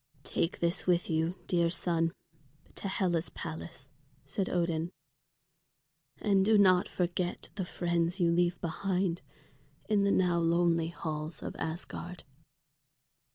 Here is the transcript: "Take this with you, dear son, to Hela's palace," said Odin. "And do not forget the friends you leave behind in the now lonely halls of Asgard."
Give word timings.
"Take 0.23 0.61
this 0.61 0.87
with 0.87 1.11
you, 1.11 1.35
dear 1.45 1.69
son, 1.69 2.11
to 2.73 2.87
Hela's 2.87 3.29
palace," 3.29 3.91
said 4.25 4.49
Odin. 4.49 4.89
"And 6.19 6.43
do 6.43 6.57
not 6.57 6.87
forget 6.87 7.49
the 7.53 7.65
friends 7.65 8.19
you 8.19 8.31
leave 8.31 8.59
behind 8.61 9.21
in 9.87 10.03
the 10.03 10.09
now 10.11 10.39
lonely 10.39 10.87
halls 10.87 11.43
of 11.43 11.55
Asgard." 11.57 12.23